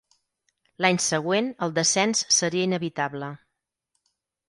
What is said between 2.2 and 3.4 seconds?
seria inevitable.